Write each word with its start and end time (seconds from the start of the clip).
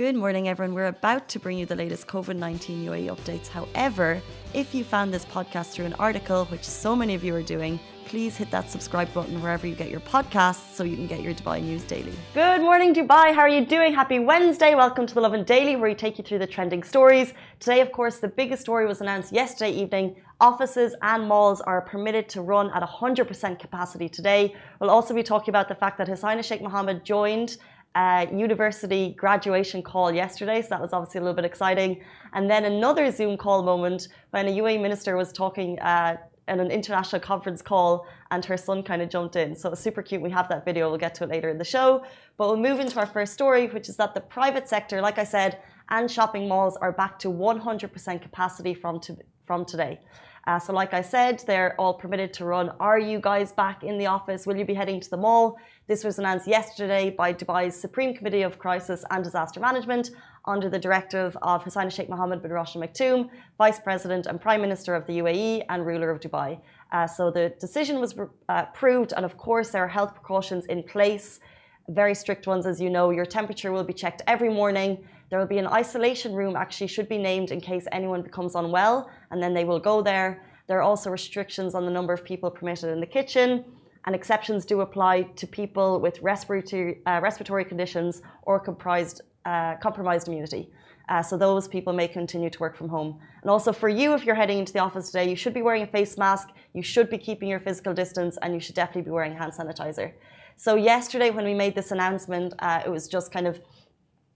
Good 0.00 0.16
morning, 0.16 0.48
everyone. 0.48 0.74
We're 0.74 0.86
about 0.86 1.28
to 1.28 1.38
bring 1.38 1.58
you 1.58 1.66
the 1.66 1.76
latest 1.76 2.06
COVID 2.06 2.34
19 2.34 2.86
UAE 2.86 3.14
updates. 3.14 3.48
However, 3.48 4.22
if 4.54 4.74
you 4.74 4.82
found 4.82 5.12
this 5.12 5.26
podcast 5.26 5.72
through 5.72 5.84
an 5.84 5.92
article, 5.98 6.46
which 6.46 6.64
so 6.64 6.96
many 6.96 7.14
of 7.14 7.22
you 7.22 7.34
are 7.34 7.42
doing, 7.42 7.78
please 8.06 8.34
hit 8.34 8.50
that 8.50 8.70
subscribe 8.70 9.12
button 9.12 9.42
wherever 9.42 9.66
you 9.66 9.74
get 9.74 9.90
your 9.90 10.00
podcasts 10.00 10.72
so 10.74 10.84
you 10.84 10.96
can 10.96 11.06
get 11.06 11.20
your 11.20 11.34
Dubai 11.34 11.62
news 11.62 11.84
daily. 11.84 12.14
Good 12.32 12.62
morning, 12.62 12.94
Dubai. 12.94 13.34
How 13.34 13.42
are 13.42 13.50
you 13.50 13.66
doing? 13.66 13.92
Happy 13.92 14.18
Wednesday. 14.18 14.74
Welcome 14.74 15.06
to 15.06 15.14
the 15.14 15.20
Lovin 15.20 15.44
Daily, 15.44 15.76
where 15.76 15.90
we 15.90 15.94
take 15.94 16.16
you 16.16 16.24
through 16.24 16.38
the 16.38 16.46
trending 16.46 16.82
stories. 16.82 17.34
Today, 17.58 17.82
of 17.82 17.92
course, 17.92 18.20
the 18.20 18.28
biggest 18.28 18.62
story 18.62 18.86
was 18.86 19.02
announced 19.02 19.34
yesterday 19.34 19.72
evening. 19.72 20.16
Offices 20.40 20.94
and 21.02 21.28
malls 21.28 21.60
are 21.60 21.82
permitted 21.82 22.26
to 22.30 22.40
run 22.40 22.70
at 22.70 22.82
100% 22.82 23.58
capacity 23.58 24.08
today. 24.08 24.54
We'll 24.80 24.88
also 24.88 25.12
be 25.12 25.22
talking 25.22 25.52
about 25.52 25.68
the 25.68 25.74
fact 25.74 25.98
that 25.98 26.08
Highness 26.08 26.46
Sheikh 26.46 26.62
Mohammed 26.62 27.04
joined 27.04 27.58
uh, 27.94 28.26
university 28.32 29.14
graduation 29.16 29.82
call 29.82 30.12
yesterday, 30.12 30.62
so 30.62 30.68
that 30.70 30.80
was 30.80 30.92
obviously 30.92 31.18
a 31.18 31.22
little 31.22 31.34
bit 31.34 31.44
exciting. 31.44 32.02
And 32.32 32.48
then 32.50 32.64
another 32.64 33.10
Zoom 33.10 33.36
call 33.36 33.62
moment 33.62 34.08
when 34.30 34.46
a 34.46 34.50
UAE 34.50 34.80
minister 34.80 35.16
was 35.16 35.32
talking 35.32 35.78
uh, 35.80 36.16
at 36.50 36.58
an 36.58 36.70
international 36.70 37.20
conference 37.20 37.62
call 37.62 38.06
and 38.30 38.44
her 38.44 38.56
son 38.56 38.82
kind 38.82 39.00
of 39.00 39.08
jumped 39.08 39.36
in. 39.36 39.54
So 39.54 39.68
it 39.68 39.72
was 39.72 39.80
super 39.80 40.02
cute. 40.02 40.20
We 40.20 40.30
have 40.30 40.48
that 40.48 40.64
video. 40.64 40.88
We'll 40.88 40.98
get 40.98 41.14
to 41.16 41.24
it 41.24 41.30
later 41.30 41.48
in 41.48 41.58
the 41.58 41.64
show. 41.64 42.04
But 42.36 42.48
we'll 42.48 42.56
move 42.56 42.80
into 42.80 42.98
our 42.98 43.06
first 43.06 43.32
story, 43.32 43.68
which 43.68 43.88
is 43.88 43.96
that 43.96 44.14
the 44.14 44.20
private 44.20 44.68
sector, 44.68 45.00
like 45.00 45.18
I 45.18 45.24
said, 45.24 45.58
and 45.90 46.10
shopping 46.10 46.48
malls 46.48 46.76
are 46.76 46.92
back 46.92 47.18
to 47.20 47.28
100% 47.28 48.22
capacity 48.22 48.74
from, 48.74 49.00
to, 49.00 49.16
from 49.46 49.64
today. 49.64 50.00
Uh, 50.46 50.58
so, 50.58 50.72
like 50.72 50.94
I 50.94 51.02
said, 51.02 51.42
they're 51.46 51.74
all 51.78 51.94
permitted 51.94 52.32
to 52.34 52.44
run. 52.44 52.70
Are 52.80 52.98
you 52.98 53.20
guys 53.20 53.52
back 53.52 53.84
in 53.84 53.98
the 53.98 54.06
office? 54.06 54.46
Will 54.46 54.56
you 54.56 54.64
be 54.64 54.74
heading 54.74 55.00
to 55.00 55.10
the 55.10 55.16
mall? 55.16 55.58
This 55.86 56.04
was 56.04 56.18
announced 56.18 56.46
yesterday 56.46 57.10
by 57.10 57.34
Dubai's 57.34 57.74
Supreme 57.74 58.14
Committee 58.14 58.42
of 58.42 58.58
Crisis 58.58 59.04
and 59.10 59.22
Disaster 59.22 59.60
Management 59.60 60.10
under 60.46 60.68
the 60.70 60.78
directive 60.78 61.36
of 61.42 61.62
Highness 61.64 61.94
Sheikh 61.94 62.08
Mohammed 62.08 62.42
bin 62.42 62.52
Rashid 62.52 62.80
Maktoum, 62.80 63.28
Vice 63.58 63.80
President 63.80 64.26
and 64.26 64.40
Prime 64.40 64.60
Minister 64.60 64.94
of 64.94 65.06
the 65.06 65.18
UAE 65.18 65.64
and 65.68 65.84
ruler 65.84 66.10
of 66.10 66.20
Dubai. 66.20 66.60
Uh, 66.92 67.06
so 67.06 67.30
the 67.30 67.52
decision 67.60 68.00
was 68.00 68.18
uh, 68.18 68.26
approved, 68.48 69.12
and 69.16 69.24
of 69.24 69.36
course, 69.36 69.70
there 69.70 69.84
are 69.84 69.88
health 69.88 70.14
precautions 70.14 70.64
in 70.66 70.82
place, 70.82 71.40
very 71.88 72.14
strict 72.14 72.46
ones, 72.46 72.66
as 72.66 72.80
you 72.80 72.88
know. 72.88 73.10
Your 73.10 73.26
temperature 73.26 73.72
will 73.72 73.84
be 73.84 73.92
checked 73.92 74.22
every 74.26 74.48
morning. 74.48 75.04
There 75.30 75.38
will 75.38 75.46
be 75.46 75.58
an 75.58 75.68
isolation 75.68 76.34
room, 76.34 76.56
actually, 76.56 76.88
should 76.88 77.08
be 77.08 77.16
named 77.16 77.52
in 77.52 77.60
case 77.60 77.86
anyone 77.92 78.22
becomes 78.22 78.56
unwell, 78.56 79.08
and 79.30 79.40
then 79.40 79.54
they 79.54 79.64
will 79.64 79.78
go 79.78 80.02
there. 80.02 80.42
There 80.66 80.78
are 80.78 80.82
also 80.82 81.08
restrictions 81.08 81.74
on 81.76 81.84
the 81.84 81.90
number 81.90 82.12
of 82.12 82.24
people 82.24 82.50
permitted 82.50 82.90
in 82.90 82.98
the 82.98 83.06
kitchen, 83.06 83.64
and 84.06 84.14
exceptions 84.14 84.64
do 84.64 84.80
apply 84.80 85.22
to 85.22 85.46
people 85.46 86.00
with 86.00 86.20
respiratory, 86.20 86.98
uh, 87.06 87.20
respiratory 87.22 87.64
conditions 87.64 88.22
or 88.42 88.58
comprised, 88.58 89.20
uh, 89.44 89.76
compromised 89.76 90.26
immunity. 90.26 90.68
Uh, 91.08 91.22
so 91.22 91.36
those 91.36 91.68
people 91.68 91.92
may 91.92 92.08
continue 92.08 92.50
to 92.50 92.58
work 92.58 92.76
from 92.76 92.88
home. 92.88 93.20
And 93.42 93.50
also 93.50 93.72
for 93.72 93.88
you, 93.88 94.14
if 94.14 94.24
you're 94.24 94.36
heading 94.36 94.58
into 94.58 94.72
the 94.72 94.78
office 94.80 95.10
today, 95.10 95.28
you 95.28 95.36
should 95.36 95.54
be 95.54 95.62
wearing 95.62 95.82
a 95.82 95.86
face 95.86 96.16
mask, 96.18 96.48
you 96.72 96.82
should 96.82 97.08
be 97.08 97.18
keeping 97.18 97.48
your 97.48 97.60
physical 97.60 97.94
distance, 97.94 98.36
and 98.42 98.54
you 98.54 98.60
should 98.60 98.74
definitely 98.74 99.02
be 99.02 99.10
wearing 99.10 99.36
hand 99.36 99.52
sanitizer. 99.52 100.12
So 100.56 100.74
yesterday, 100.74 101.30
when 101.30 101.44
we 101.44 101.54
made 101.54 101.74
this 101.74 101.90
announcement, 101.90 102.54
uh, 102.58 102.82
it 102.84 102.90
was 102.90 103.08
just 103.08 103.32
kind 103.32 103.46
of 103.46 103.60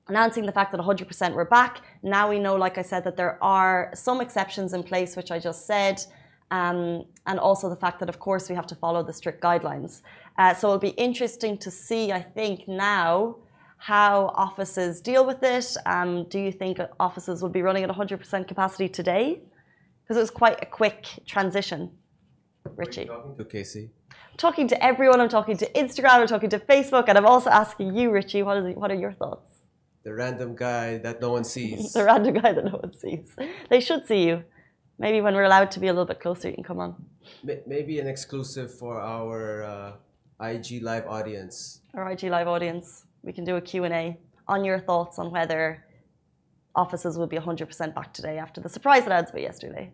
announcing 0.08 0.44
the 0.47 0.52
fact 0.52 0.72
that 0.72 0.80
100% 0.80 1.33
were 1.34 1.44
back. 1.44 1.80
Now 2.02 2.28
we 2.28 2.38
know, 2.38 2.56
like 2.56 2.78
I 2.78 2.83
said, 2.83 3.05
that 3.05 3.16
there 3.16 3.42
are 3.42 3.91
some 3.94 4.20
exceptions 4.20 4.72
in 4.74 4.83
place, 4.83 5.16
which 5.16 5.30
I 5.30 5.38
just 5.38 5.66
said, 5.66 6.05
um, 6.50 7.05
and 7.27 7.38
also 7.38 7.69
the 7.69 7.77
fact 7.77 8.00
that, 8.00 8.08
of 8.08 8.19
course, 8.19 8.48
we 8.48 8.55
have 8.55 8.66
to 8.66 8.75
follow 8.75 9.02
the 9.02 9.12
strict 9.12 9.42
guidelines. 9.42 10.02
Uh, 10.38 10.52
so 10.52 10.69
it'll 10.69 10.78
be 10.78 10.91
interesting 10.91 11.56
to 11.58 11.70
see, 11.70 12.12
I 12.12 12.20
think, 12.20 12.69
now 12.69 13.36
how 13.78 14.32
offices 14.34 15.00
deal 15.00 15.27
with 15.27 15.42
it. 15.42 15.77
Um, 15.86 16.25
do 16.28 16.38
you 16.38 16.52
think 16.52 16.78
offices 17.00 17.42
will 17.42 17.50
be 17.50 17.62
running 17.62 17.84
at 17.84 17.91
100% 17.91 18.48
capacity 18.48 18.88
today? 18.88 19.41
Because 20.02 20.16
it 20.16 20.20
was 20.20 20.30
quite 20.30 20.62
a 20.62 20.66
quick 20.66 21.06
transition. 21.27 21.91
Richie. 22.77 23.05
talking 23.06 23.36
to 23.36 23.44
Casey? 23.44 23.91
I'm 24.10 24.38
talking 24.38 24.69
to 24.69 24.84
everyone. 24.84 25.21
I'm 25.21 25.28
talking 25.28 25.56
to 25.59 25.71
Instagram. 25.72 26.21
I'm 26.21 26.26
talking 26.26 26.50
to 26.50 26.59
Facebook, 26.59 27.04
and 27.09 27.19
I'm 27.19 27.26
also 27.26 27.50
asking 27.50 27.94
you, 27.94 28.10
Richie. 28.10 28.42
What, 28.42 28.56
is, 28.56 28.75
what 28.76 28.91
are 28.91 28.94
your 28.94 29.12
thoughts? 29.12 29.63
The 30.04 30.15
random 30.15 30.54
guy 30.54 30.98
that 30.98 31.20
no 31.20 31.31
one 31.32 31.44
sees. 31.54 31.92
the 31.92 32.04
random 32.04 32.34
guy 32.34 32.53
that 32.53 32.65
no 32.65 32.78
one 32.84 32.97
sees. 32.97 33.34
They 33.70 33.81
should 33.81 34.06
see 34.06 34.26
you. 34.28 34.44
Maybe 34.98 35.20
when 35.20 35.34
we're 35.34 35.44
allowed 35.44 35.70
to 35.72 35.81
be 35.81 35.88
a 35.88 35.92
little 35.92 36.06
bit 36.06 36.20
closer, 36.20 36.48
you 36.48 36.54
can 36.54 36.65
come 36.65 36.78
on. 36.78 36.94
Maybe 37.66 37.98
an 37.98 38.06
exclusive 38.06 38.72
for 38.72 39.00
our 39.00 39.65
uh, 39.65 39.92
IG 40.41 40.82
live 40.82 41.06
audience. 41.06 41.81
Our 41.94 42.12
IG 42.12 42.25
live 42.25 42.47
audience. 42.47 43.04
We 43.22 43.32
can 43.32 43.44
do 43.44 43.56
a 43.56 43.60
Q&A 43.60 44.19
on 44.47 44.65
your 44.65 44.78
thoughts 44.78 45.19
on 45.19 45.32
whether 45.32 45.84
offices 46.76 47.16
will 47.19 47.26
be 47.26 47.38
100% 47.38 47.94
back 47.94 48.12
today 48.12 48.38
after 48.38 48.60
the 48.60 48.69
surprise 48.69 49.06
announcement 49.06 49.42
yesterday. 49.42 49.91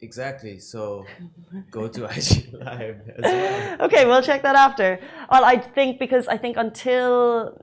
Exactly. 0.00 0.58
So 0.58 1.06
go 1.70 1.88
to 1.88 2.04
IG 2.04 2.52
Live 2.52 3.00
as 3.16 3.22
well. 3.22 3.76
Okay, 3.86 4.04
we'll 4.06 4.22
check 4.22 4.42
that 4.42 4.54
after. 4.54 5.00
Well, 5.30 5.44
I 5.44 5.56
think 5.58 5.98
because 5.98 6.28
I 6.28 6.36
think 6.36 6.56
until 6.56 7.58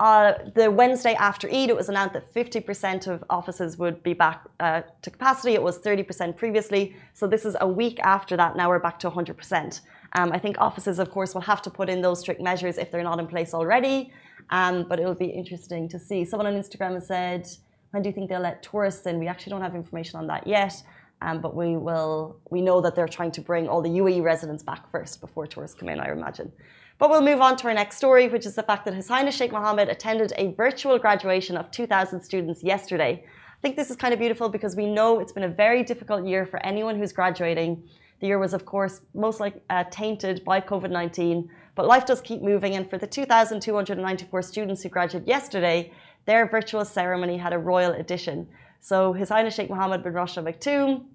uh, 0.00 0.32
the 0.54 0.70
Wednesday 0.70 1.14
after 1.14 1.48
Eid, 1.48 1.70
it 1.70 1.76
was 1.76 1.88
announced 1.88 2.14
that 2.14 2.32
50% 2.34 3.06
of 3.06 3.22
offices 3.30 3.78
would 3.78 4.02
be 4.02 4.12
back 4.12 4.44
uh, 4.58 4.82
to 5.02 5.10
capacity. 5.10 5.54
It 5.54 5.62
was 5.62 5.78
30% 5.78 6.36
previously. 6.36 6.96
So 7.12 7.28
this 7.28 7.44
is 7.44 7.56
a 7.60 7.68
week 7.68 8.00
after 8.00 8.36
that. 8.36 8.56
Now 8.56 8.68
we're 8.68 8.80
back 8.80 8.98
to 9.00 9.10
100%. 9.10 9.80
Um, 10.16 10.32
I 10.32 10.38
think 10.38 10.56
offices, 10.58 10.98
of 10.98 11.10
course, 11.10 11.32
will 11.32 11.42
have 11.42 11.62
to 11.62 11.70
put 11.70 11.88
in 11.88 12.02
those 12.02 12.20
strict 12.20 12.40
measures 12.40 12.76
if 12.76 12.90
they're 12.90 13.04
not 13.04 13.20
in 13.20 13.28
place 13.28 13.54
already. 13.54 14.12
Um, 14.50 14.84
but 14.88 14.98
it'll 14.98 15.14
be 15.14 15.26
interesting 15.26 15.88
to 15.90 15.98
see. 15.98 16.24
Someone 16.24 16.48
on 16.48 16.54
Instagram 16.54 16.94
has 16.94 17.06
said, 17.06 17.48
when 17.92 18.02
do 18.02 18.08
you 18.08 18.12
think 18.12 18.28
they'll 18.28 18.40
let 18.40 18.62
tourists 18.64 19.06
in? 19.06 19.20
We 19.20 19.28
actually 19.28 19.50
don't 19.50 19.62
have 19.62 19.76
information 19.76 20.18
on 20.18 20.26
that 20.26 20.46
yet. 20.46 20.74
Um, 21.22 21.40
but 21.40 21.54
we 21.54 21.76
will. 21.76 22.40
We 22.50 22.60
know 22.60 22.80
that 22.80 22.96
they're 22.96 23.08
trying 23.08 23.30
to 23.32 23.40
bring 23.40 23.68
all 23.68 23.80
the 23.80 23.88
UAE 23.88 24.22
residents 24.22 24.62
back 24.62 24.90
first 24.90 25.20
before 25.20 25.46
tourists 25.46 25.78
come 25.78 25.88
in. 25.88 26.00
I 26.00 26.10
imagine. 26.10 26.52
But 26.98 27.10
we'll 27.10 27.22
move 27.22 27.40
on 27.40 27.56
to 27.56 27.68
our 27.68 27.74
next 27.74 27.96
story, 27.96 28.28
which 28.28 28.46
is 28.46 28.54
the 28.54 28.62
fact 28.62 28.84
that 28.84 28.94
His 28.94 29.08
Highness 29.08 29.36
Sheikh 29.36 29.50
Mohammed 29.50 29.88
attended 29.88 30.32
a 30.36 30.52
virtual 30.52 30.98
graduation 30.98 31.56
of 31.56 31.70
2,000 31.72 32.20
students 32.20 32.62
yesterday. 32.62 33.24
I 33.26 33.60
think 33.60 33.74
this 33.76 33.90
is 33.90 33.96
kind 33.96 34.14
of 34.14 34.20
beautiful 34.20 34.48
because 34.48 34.76
we 34.76 34.86
know 34.86 35.18
it's 35.18 35.32
been 35.32 35.42
a 35.42 35.48
very 35.48 35.82
difficult 35.82 36.24
year 36.24 36.46
for 36.46 36.64
anyone 36.64 36.96
who's 36.96 37.12
graduating. 37.12 37.82
The 38.20 38.28
year 38.28 38.38
was, 38.38 38.54
of 38.54 38.64
course, 38.64 39.00
most 39.12 39.40
like 39.40 39.60
uh, 39.70 39.84
tainted 39.90 40.44
by 40.44 40.60
COVID 40.60 40.90
19, 40.90 41.50
but 41.74 41.86
life 41.86 42.06
does 42.06 42.20
keep 42.20 42.42
moving. 42.42 42.76
And 42.76 42.88
for 42.88 42.96
the 42.96 43.08
2,294 43.08 44.42
students 44.42 44.82
who 44.82 44.88
graduated 44.88 45.26
yesterday, 45.26 45.92
their 46.26 46.46
virtual 46.46 46.84
ceremony 46.84 47.36
had 47.36 47.52
a 47.52 47.58
royal 47.58 47.92
edition. 47.92 48.46
So 48.80 49.12
His 49.12 49.30
Highness 49.30 49.54
Sheikh 49.56 49.68
Mohammed 49.68 50.04
bin 50.04 50.12
Rashid 50.12 50.46
Al 50.46 50.52
Maktoum, 50.52 51.06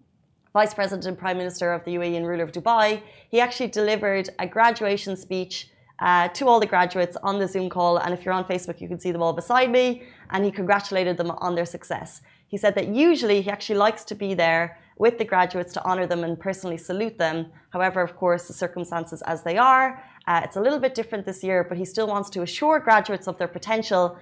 Vice 0.54 0.74
President 0.74 1.06
and 1.06 1.18
Prime 1.18 1.38
Minister 1.38 1.72
of 1.72 1.84
the 1.86 1.96
UAE 1.96 2.18
and 2.18 2.28
ruler 2.28 2.44
of 2.44 2.52
Dubai, 2.52 3.04
he 3.30 3.40
actually 3.40 3.68
delivered 3.68 4.30
a 4.40 4.48
graduation 4.48 5.16
speech 5.16 5.70
uh, 6.00 6.28
to 6.30 6.48
all 6.48 6.60
the 6.60 6.66
graduates 6.66 7.18
on 7.22 7.40
the 7.40 7.48
Zoom 7.48 7.70
call. 7.70 7.98
And 7.98 8.14
if 8.14 8.26
you're 8.26 8.34
on 8.34 8.46
Facebook, 8.46 8.82
you 8.82 8.88
can 8.88 9.00
see 9.00 9.12
them 9.12 9.22
all 9.22 9.34
beside 9.34 9.70
me. 9.70 10.04
And 10.32 10.44
he 10.44 10.52
congratulated 10.52 11.18
them 11.18 11.32
on 11.32 11.56
their 11.56 11.66
success. 11.66 12.22
He 12.48 12.58
said 12.58 12.74
that 12.76 12.88
usually 12.88 13.42
he 13.42 13.50
actually 13.50 13.78
likes 13.78 14.04
to 14.06 14.16
be 14.16 14.34
there 14.34 14.80
with 14.98 15.18
the 15.18 15.26
graduates 15.26 15.72
to 15.74 15.84
honor 15.86 16.08
them 16.08 16.24
and 16.24 16.40
personally 16.40 16.78
salute 16.78 17.18
them. 17.18 17.52
However, 17.70 18.02
of 18.02 18.16
course, 18.16 18.48
the 18.48 18.54
circumstances 18.54 19.22
as 19.24 19.44
they 19.44 19.58
are, 19.58 20.04
uh, 20.28 20.42
it's 20.44 20.56
a 20.56 20.62
little 20.62 20.80
bit 20.80 20.96
different 20.96 21.26
this 21.26 21.44
year, 21.44 21.64
but 21.64 21.78
he 21.78 21.86
still 21.86 22.08
wants 22.08 22.30
to 22.32 22.42
assure 22.42 22.80
graduates 22.80 23.28
of 23.28 23.38
their 23.38 23.48
potential 23.48 24.18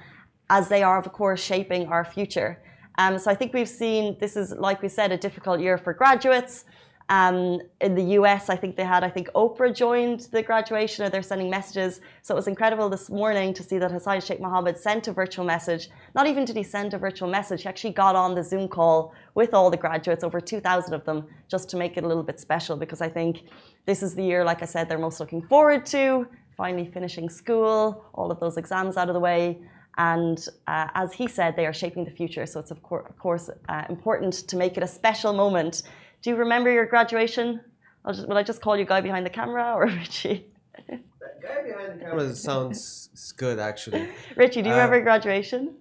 as 0.50 0.68
they 0.70 0.84
are, 0.84 0.98
of 0.98 1.12
course, 1.12 1.42
shaping 1.42 1.88
our 1.88 2.06
future. 2.06 2.62
Um, 2.98 3.20
so 3.20 3.30
I 3.30 3.36
think 3.36 3.54
we've 3.54 3.70
seen 3.70 4.18
this 4.20 4.36
is, 4.36 4.52
like 4.54 4.82
we 4.82 4.90
said, 4.90 5.12
a 5.12 5.18
difficult 5.18 5.60
year 5.60 5.78
for 5.78 5.94
graduates. 5.94 6.66
Um, 7.10 7.62
in 7.80 7.96
the 7.96 8.04
US, 8.20 8.50
I 8.50 8.58
think 8.58 8.76
they 8.76 8.84
had, 8.84 9.02
I 9.02 9.10
think 9.10 9.30
Oprah 9.34 9.74
joined 9.74 10.28
the 10.32 10.44
graduation 10.44 11.06
or 11.06 11.10
they're 11.10 11.22
sending 11.22 11.50
messages. 11.50 12.02
So 12.22 12.34
it 12.34 12.36
was 12.36 12.48
incredible 12.48 12.90
this 12.90 13.10
morning 13.10 13.54
to 13.54 13.64
see 13.64 13.78
that 13.78 13.92
Hassan 13.92 14.20
Sheikh 14.20 14.42
Mohammed 14.42 14.78
sent 14.78 15.08
a 15.08 15.14
virtual 15.14 15.46
message. 15.46 15.90
Not 16.16 16.28
even 16.28 16.44
did 16.44 16.58
he 16.58 16.64
send 16.64 16.94
a 16.94 16.98
virtual 16.98 17.30
message, 17.30 17.62
he 17.62 17.70
actually 17.70 17.94
got 17.94 18.18
on 18.18 18.36
the 18.36 18.44
Zoom 18.44 18.68
call 18.68 19.14
with 19.36 19.54
all 19.54 19.70
the 19.70 19.78
graduates, 19.78 20.24
over 20.24 20.42
2,000 20.42 20.94
of 20.94 21.06
them, 21.06 21.26
just 21.48 21.70
to 21.70 21.78
make 21.78 21.96
it 21.96 22.04
a 22.04 22.08
little 22.08 22.24
bit 22.24 22.42
special 22.42 22.76
because 22.76 23.00
I 23.00 23.08
think 23.08 23.44
this 23.86 24.04
is 24.04 24.14
the 24.14 24.24
year, 24.24 24.44
like 24.44 24.62
I 24.62 24.66
said, 24.66 24.90
they're 24.90 24.98
most 24.98 25.22
looking 25.22 25.42
forward 25.42 25.86
to. 25.88 26.28
Finally 26.58 26.90
finishing 26.92 27.30
school, 27.30 28.04
all 28.16 28.32
of 28.32 28.40
those 28.42 28.58
exams 28.58 28.98
out 28.98 29.08
of 29.08 29.14
the 29.14 29.20
way. 29.20 29.60
And 29.98 30.48
uh, 30.68 30.88
as 30.94 31.14
he 31.14 31.28
said, 31.28 31.56
they 31.56 31.66
are 31.66 31.74
shaping 31.74 32.06
the 32.06 32.12
future. 32.12 32.46
So 32.46 32.60
it's, 32.60 32.72
of, 32.72 32.84
course, 32.84 33.06
of 33.10 33.18
course 33.18 33.50
uh, 33.68 33.84
important 33.90 34.34
to 34.48 34.56
make 34.56 34.78
it 34.78 34.84
a 34.84 34.88
special 34.88 35.34
moment. 35.34 35.84
Do 36.22 36.30
you 36.30 36.36
remember 36.36 36.72
your 36.72 36.86
graduation? 36.86 37.62
I'll 38.06 38.14
Just, 38.14 38.28
will 38.28 38.38
I 38.38 38.44
just 38.44 38.62
call 38.62 38.78
you 38.78 38.86
guy 38.86 39.02
behind 39.02 39.26
the 39.26 39.30
camera 39.30 39.74
or 39.76 39.86
Richie? 40.02 40.52
guy 40.88 41.64
behind 41.64 42.00
the 42.00 42.06
camera 42.06 42.36
sounds 42.36 43.34
good, 43.38 43.58
actually. 43.60 44.08
Richie, 44.36 44.62
do 44.62 44.70
you 44.70 44.76
uh, 44.76 44.78
remember 44.78 45.02
graduation? 45.02 45.76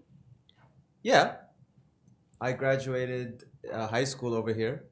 Yeah. 1.03 1.37
I 2.41 2.53
graduated 2.53 3.45
uh, 3.73 3.87
high 3.87 4.05
school 4.05 4.35
over 4.35 4.53
here. 4.53 4.85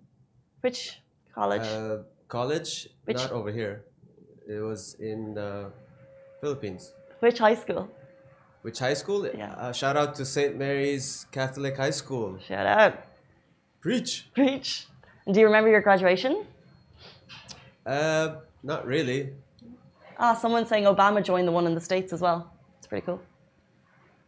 Which 0.61 1.01
college? 1.35 1.63
Uh, 1.63 1.99
college, 2.29 2.89
Which? 3.05 3.17
not 3.17 3.33
over 3.33 3.51
here. 3.51 3.85
It 4.47 4.61
was 4.61 4.97
in 5.01 5.35
the 5.35 5.73
Philippines. 6.41 6.93
Which 7.21 7.39
high 7.39 7.55
school? 7.55 7.89
Which 8.65 8.79
high 8.79 8.95
school? 8.95 9.27
Yeah. 9.27 9.53
Uh, 9.59 9.73
shout 9.73 9.95
out 9.95 10.15
to 10.15 10.25
St. 10.25 10.57
Mary's 10.57 11.27
Catholic 11.31 11.77
High 11.77 11.91
School. 11.91 12.39
Shout 12.49 12.65
out. 12.65 12.95
Preach. 13.83 14.31
Preach. 14.33 14.87
Do 15.31 15.39
you 15.39 15.45
remember 15.45 15.69
your 15.69 15.83
graduation? 15.83 16.47
Uh, 17.85 18.37
not 18.63 18.87
really. 18.87 19.35
Ah, 20.19 20.33
someone's 20.33 20.71
saying 20.71 20.85
Obama 20.85 21.23
joined 21.23 21.47
the 21.47 21.53
one 21.53 21.67
in 21.67 21.75
the 21.75 21.81
States 21.81 22.11
as 22.15 22.23
well. 22.23 22.51
It's 22.79 22.87
pretty 22.87 23.05
cool. 23.05 23.21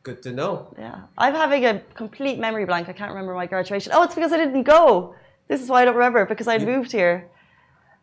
Good 0.03 0.23
to 0.25 0.33
know. 0.33 0.75
Yeah. 0.79 1.05
I'm 1.17 1.33
having 1.33 1.65
a 1.65 1.81
complete 1.94 2.38
memory 2.38 2.67
blank. 2.67 2.91
I 2.91 2.93
can't 2.93 3.12
remember 3.12 3.33
my 3.33 3.47
graduation. 3.47 3.93
Oh, 3.94 4.03
it's 4.03 4.15
because 4.15 4.35
I 4.35 4.37
didn't 4.37 4.65
go. 4.65 5.15
This 5.49 5.62
is 5.62 5.71
why 5.71 5.81
I 5.81 5.85
don't 5.87 5.97
remember, 5.97 6.27
because 6.27 6.47
I'd 6.47 6.62
moved 6.62 6.93
here. 6.93 7.31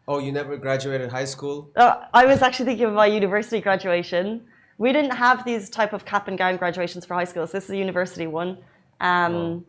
Oh, 0.08 0.18
you 0.18 0.32
never 0.32 0.58
graduated 0.58 1.12
high 1.12 1.26
school? 1.26 1.70
Uh, 1.76 2.06
I 2.12 2.26
was 2.26 2.42
actually 2.42 2.66
thinking 2.66 2.88
of 2.88 2.94
my 2.94 3.06
university 3.06 3.62
graduation. 3.62 4.48
We 4.78 4.92
didn't 4.92 5.12
have 5.16 5.46
these 5.46 5.70
type 5.70 5.94
of 5.94 6.06
cap 6.06 6.28
and 6.28 6.38
gown 6.38 6.58
graduations 6.58 7.06
for 7.06 7.14
high 7.14 7.24
school. 7.26 7.46
So 7.48 7.58
this 7.58 7.66
is 7.66 7.70
a 7.72 7.78
university 7.78 8.28
one. 8.28 8.58
Um, 9.00 9.34
Oh. 9.36 9.64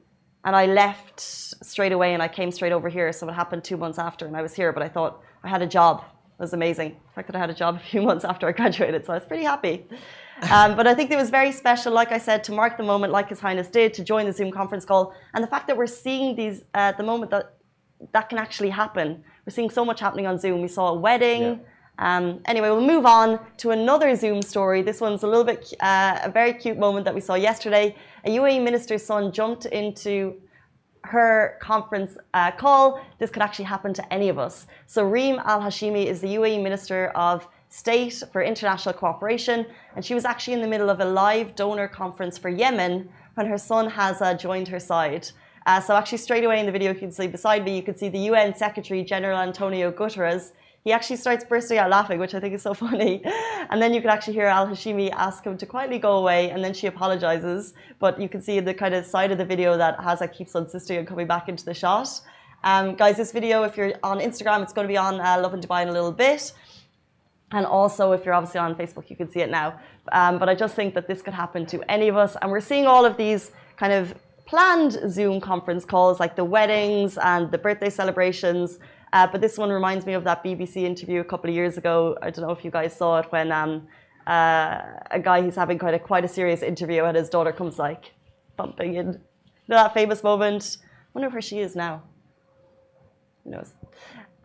And 0.46 0.54
I 0.54 0.66
left 0.66 1.20
straight 1.20 1.92
away 1.92 2.12
and 2.12 2.22
I 2.22 2.28
came 2.28 2.50
straight 2.52 2.72
over 2.72 2.90
here. 2.90 3.10
So 3.14 3.26
it 3.28 3.32
happened 3.32 3.64
two 3.64 3.78
months 3.78 3.98
after 3.98 4.26
and 4.26 4.36
I 4.36 4.42
was 4.42 4.52
here, 4.52 4.72
but 4.74 4.82
I 4.82 4.88
thought 4.90 5.22
I 5.42 5.48
had 5.48 5.62
a 5.62 5.66
job. 5.66 6.04
It 6.38 6.42
was 6.42 6.52
amazing. 6.52 6.90
The 6.90 7.12
fact 7.14 7.28
that 7.28 7.36
I 7.36 7.38
had 7.38 7.48
a 7.48 7.54
job 7.54 7.76
a 7.76 7.78
few 7.78 8.02
months 8.08 8.24
after 8.26 8.46
I 8.46 8.52
graduated. 8.52 9.06
So 9.06 9.14
I 9.14 9.16
was 9.16 9.24
pretty 9.24 9.44
happy. 9.44 9.86
Um, 10.50 10.76
but 10.76 10.86
I 10.86 10.94
think 10.94 11.10
it 11.10 11.16
was 11.16 11.30
very 11.30 11.50
special, 11.52 11.92
like 11.94 12.12
I 12.12 12.18
said, 12.18 12.44
to 12.44 12.52
mark 12.52 12.76
the 12.76 12.82
moment, 12.82 13.12
like 13.12 13.28
His 13.30 13.40
Highness 13.40 13.68
did, 13.68 13.94
to 13.94 14.04
join 14.04 14.26
the 14.26 14.32
Zoom 14.32 14.50
conference 14.50 14.84
call. 14.84 15.14
And 15.32 15.42
the 15.42 15.48
fact 15.48 15.66
that 15.68 15.76
we're 15.78 15.86
seeing 15.86 16.36
these 16.36 16.62
uh, 16.74 16.90
at 16.90 16.98
the 16.98 17.04
moment 17.04 17.30
that 17.30 17.54
that 18.12 18.28
can 18.28 18.38
actually 18.38 18.70
happen. 18.70 19.24
We're 19.46 19.52
seeing 19.52 19.70
so 19.70 19.84
much 19.84 20.00
happening 20.00 20.26
on 20.26 20.38
Zoom. 20.38 20.60
We 20.60 20.68
saw 20.68 20.88
a 20.88 20.94
wedding. 20.94 21.42
Yeah. 21.42 21.56
Um, 21.98 22.40
anyway, 22.46 22.70
we'll 22.70 22.86
move 22.86 23.06
on 23.06 23.38
to 23.58 23.70
another 23.70 24.16
Zoom 24.16 24.42
story. 24.42 24.82
This 24.82 25.00
one's 25.00 25.22
a 25.22 25.26
little 25.26 25.44
bit, 25.44 25.72
uh, 25.80 26.18
a 26.22 26.30
very 26.30 26.52
cute 26.52 26.78
moment 26.78 27.04
that 27.04 27.14
we 27.14 27.20
saw 27.20 27.34
yesterday. 27.34 27.94
A 28.24 28.30
UAE 28.30 28.62
minister's 28.62 29.04
son 29.04 29.32
jumped 29.32 29.66
into 29.66 30.34
her 31.04 31.58
conference 31.60 32.16
uh, 32.32 32.50
call. 32.50 33.00
This 33.18 33.30
could 33.30 33.42
actually 33.42 33.66
happen 33.66 33.94
to 33.94 34.12
any 34.12 34.28
of 34.28 34.38
us. 34.38 34.66
So, 34.86 35.04
Reem 35.04 35.38
Al 35.44 35.60
Hashimi 35.60 36.06
is 36.06 36.20
the 36.20 36.34
UAE 36.34 36.62
Minister 36.62 37.08
of 37.14 37.46
State 37.68 38.22
for 38.32 38.42
International 38.42 38.94
Cooperation, 38.94 39.66
and 39.94 40.04
she 40.04 40.14
was 40.14 40.24
actually 40.24 40.54
in 40.54 40.62
the 40.62 40.68
middle 40.68 40.90
of 40.90 41.00
a 41.00 41.04
live 41.04 41.54
donor 41.54 41.88
conference 41.88 42.38
for 42.38 42.48
Yemen 42.48 43.08
when 43.34 43.46
her 43.46 43.58
son 43.58 43.90
Hazza 43.90 44.38
joined 44.38 44.68
her 44.68 44.80
side. 44.80 45.28
Uh, 45.66 45.80
so, 45.80 45.94
actually, 45.94 46.18
straight 46.18 46.44
away 46.44 46.58
in 46.58 46.66
the 46.66 46.72
video, 46.72 46.92
you 46.92 46.98
can 46.98 47.12
see 47.12 47.26
beside 47.26 47.64
me, 47.64 47.76
you 47.76 47.82
can 47.82 47.96
see 47.96 48.08
the 48.08 48.20
UN 48.30 48.54
Secretary 48.54 49.04
General 49.04 49.38
Antonio 49.38 49.92
Guterres. 49.92 50.52
He 50.84 50.92
actually 50.92 51.16
starts 51.16 51.44
bursting 51.44 51.78
out 51.78 51.88
laughing, 51.88 52.18
which 52.18 52.34
I 52.34 52.40
think 52.40 52.54
is 52.54 52.62
so 52.62 52.74
funny. 52.84 53.22
And 53.70 53.80
then 53.80 53.94
you 53.94 54.00
can 54.02 54.10
actually 54.10 54.34
hear 54.34 54.46
Al 54.46 54.66
Hashimi 54.66 55.10
ask 55.12 55.42
him 55.42 55.56
to 55.56 55.66
quietly 55.66 55.98
go 55.98 56.16
away, 56.18 56.50
and 56.50 56.62
then 56.62 56.74
she 56.74 56.86
apologizes. 56.86 57.72
But 57.98 58.20
you 58.20 58.28
can 58.28 58.42
see 58.42 58.60
the 58.60 58.74
kind 58.74 58.94
of 58.94 59.06
side 59.06 59.32
of 59.32 59.38
the 59.38 59.46
video 59.46 59.78
that 59.78 59.98
Hazza 59.98 60.30
keeps 60.30 60.54
on 60.54 60.64
insisting 60.64 60.98
on 60.98 61.06
coming 61.06 61.26
back 61.26 61.48
into 61.48 61.64
the 61.64 61.74
shot. 61.74 62.08
Um, 62.64 62.94
guys, 62.96 63.16
this 63.16 63.32
video, 63.32 63.62
if 63.62 63.76
you're 63.76 63.92
on 64.02 64.20
Instagram, 64.20 64.62
it's 64.62 64.72
going 64.74 64.86
to 64.86 64.92
be 64.92 64.96
on 64.96 65.20
uh, 65.20 65.40
Lovin 65.40 65.60
Dubai 65.60 65.82
in 65.82 65.88
a 65.88 65.92
little 65.92 66.12
bit. 66.12 66.52
And 67.52 67.64
also, 67.64 68.12
if 68.12 68.24
you're 68.24 68.34
obviously 68.34 68.60
on 68.60 68.74
Facebook, 68.74 69.08
you 69.08 69.16
can 69.16 69.28
see 69.28 69.40
it 69.40 69.50
now. 69.50 69.78
Um, 70.12 70.38
but 70.38 70.48
I 70.48 70.54
just 70.54 70.74
think 70.74 70.94
that 70.94 71.06
this 71.06 71.22
could 71.22 71.34
happen 71.34 71.66
to 71.66 71.90
any 71.90 72.08
of 72.08 72.16
us. 72.16 72.36
And 72.42 72.50
we're 72.50 72.60
seeing 72.60 72.86
all 72.86 73.04
of 73.04 73.16
these 73.16 73.52
kind 73.76 73.92
of 73.92 74.14
planned 74.46 74.92
Zoom 75.08 75.40
conference 75.40 75.84
calls, 75.84 76.20
like 76.20 76.36
the 76.36 76.44
weddings 76.44 77.18
and 77.18 77.50
the 77.50 77.58
birthday 77.58 77.90
celebrations. 77.90 78.78
Uh, 79.12 79.26
but 79.26 79.40
this 79.40 79.56
one 79.56 79.70
reminds 79.70 80.06
me 80.06 80.12
of 80.12 80.24
that 80.24 80.42
BBC 80.42 80.78
interview 80.78 81.20
a 81.20 81.24
couple 81.24 81.48
of 81.48 81.54
years 81.54 81.78
ago. 81.78 82.18
I 82.20 82.30
don't 82.30 82.44
know 82.46 82.52
if 82.52 82.64
you 82.64 82.70
guys 82.70 82.96
saw 82.96 83.18
it 83.20 83.26
when 83.30 83.52
um, 83.52 83.86
uh, 84.26 84.80
a 85.10 85.20
guy 85.22 85.40
who's 85.40 85.54
having 85.54 85.78
quite 85.78 85.94
a 85.94 85.98
quite 85.98 86.24
a 86.24 86.28
serious 86.28 86.62
interview, 86.62 87.04
and 87.04 87.16
his 87.16 87.28
daughter 87.28 87.52
comes 87.52 87.78
like 87.78 88.12
bumping 88.56 88.94
in. 88.94 89.06
You 89.06 89.12
know 89.68 89.76
that 89.76 89.94
famous 89.94 90.22
moment. 90.22 90.78
I 90.82 90.86
wonder 91.14 91.30
where 91.30 91.40
she 91.40 91.60
is 91.60 91.76
now. 91.76 92.02
Who 93.44 93.50
knows? 93.50 93.72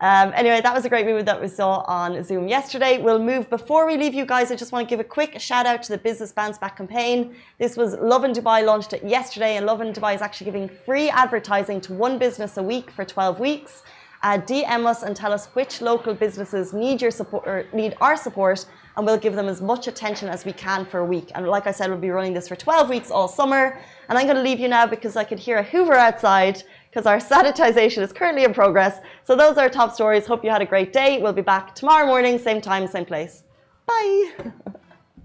Um, 0.00 0.32
anyway, 0.34 0.62
that 0.62 0.74
was 0.74 0.86
a 0.86 0.88
great 0.88 1.04
movie 1.04 1.22
that 1.22 1.38
we 1.38 1.48
saw 1.48 1.84
on 1.86 2.24
Zoom 2.24 2.48
yesterday. 2.48 2.96
We'll 2.96 3.18
move. 3.18 3.50
Before 3.50 3.86
we 3.86 3.98
leave 3.98 4.14
you 4.14 4.24
guys, 4.24 4.50
I 4.50 4.56
just 4.56 4.72
want 4.72 4.88
to 4.88 4.90
give 4.90 4.98
a 4.98 5.04
quick 5.04 5.38
shout 5.38 5.66
out 5.66 5.82
to 5.82 5.92
the 5.92 5.98
Business 5.98 6.32
Bounce 6.32 6.56
Back 6.56 6.78
campaign. 6.78 7.36
This 7.58 7.76
was 7.76 7.96
Lovin 7.96 8.32
Dubai 8.32 8.64
launched 8.64 8.94
it 8.94 9.04
yesterday, 9.04 9.56
and 9.56 9.66
Lovin 9.66 9.92
Dubai 9.92 10.14
is 10.14 10.22
actually 10.22 10.46
giving 10.46 10.70
free 10.70 11.10
advertising 11.10 11.82
to 11.82 11.92
one 11.92 12.18
business 12.18 12.56
a 12.56 12.62
week 12.62 12.90
for 12.90 13.04
12 13.04 13.38
weeks. 13.40 13.82
Uh, 14.22 14.38
DM 14.38 14.86
us 14.86 15.02
and 15.02 15.14
tell 15.14 15.32
us 15.32 15.46
which 15.48 15.82
local 15.82 16.14
businesses 16.14 16.72
need 16.72 17.02
your 17.02 17.10
support, 17.10 17.46
or 17.46 17.66
need 17.74 17.94
our 18.00 18.16
support, 18.16 18.64
and 18.96 19.04
we'll 19.04 19.18
give 19.18 19.34
them 19.34 19.48
as 19.48 19.60
much 19.60 19.86
attention 19.86 20.28
as 20.28 20.46
we 20.46 20.52
can 20.52 20.86
for 20.86 21.00
a 21.00 21.04
week. 21.04 21.30
And 21.34 21.46
like 21.46 21.66
I 21.66 21.72
said, 21.72 21.90
we'll 21.90 21.98
be 21.98 22.10
running 22.10 22.34
this 22.34 22.48
for 22.48 22.56
12 22.56 22.88
weeks 22.88 23.10
all 23.10 23.28
summer. 23.28 23.78
And 24.08 24.18
I'm 24.18 24.24
going 24.24 24.36
to 24.36 24.42
leave 24.42 24.60
you 24.60 24.68
now 24.68 24.86
because 24.86 25.16
I 25.16 25.24
could 25.24 25.38
hear 25.38 25.58
a 25.58 25.62
Hoover 25.62 25.94
outside 25.94 26.62
because 26.90 27.06
our 27.06 27.18
sanitization 27.18 28.02
is 28.02 28.12
currently 28.12 28.44
in 28.44 28.52
progress. 28.52 29.00
So 29.22 29.36
those 29.36 29.56
are 29.56 29.62
our 29.62 29.70
top 29.70 29.92
stories. 29.92 30.26
Hope 30.26 30.44
you 30.44 30.50
had 30.50 30.60
a 30.60 30.66
great 30.66 30.92
day. 30.92 31.20
We'll 31.22 31.32
be 31.32 31.42
back 31.42 31.74
tomorrow 31.74 32.06
morning, 32.06 32.38
same 32.38 32.60
time, 32.60 32.86
same 32.88 33.04
place. 33.04 33.44
Bye. 33.86 34.32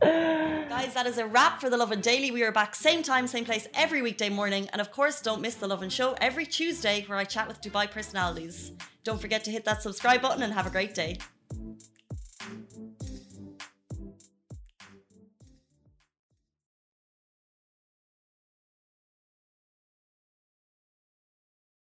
Guys, 0.01 0.93
that 0.93 1.07
is 1.07 1.17
a 1.17 1.25
wrap 1.25 1.59
for 1.59 1.69
the 1.69 1.77
Lovin 1.77 2.01
Daily. 2.01 2.29
We 2.29 2.43
are 2.43 2.51
back 2.51 2.75
same 2.75 3.01
time, 3.01 3.25
same 3.27 3.45
place 3.45 3.67
every 3.73 4.01
weekday 4.01 4.29
morning. 4.29 4.69
And 4.73 4.81
of 4.81 4.91
course, 4.91 5.21
don't 5.21 5.41
miss 5.41 5.55
the 5.55 5.67
Lovin 5.67 5.89
Show 5.89 6.15
every 6.21 6.45
Tuesday 6.45 7.03
where 7.07 7.17
I 7.17 7.23
chat 7.23 7.47
with 7.47 7.61
Dubai 7.61 7.89
personalities. 7.89 8.73
Don't 9.03 9.19
forget 9.19 9.43
to 9.45 9.51
hit 9.51 9.65
that 9.65 9.81
subscribe 9.81 10.21
button 10.21 10.43
and 10.43 10.53
have 10.53 10.67
a 10.67 10.69
great 10.69 10.93
day. 10.93 11.17